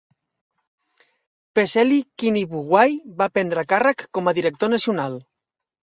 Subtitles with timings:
[1.59, 5.21] Peceli Kinivuwai va prendre càrrec com a director nacional.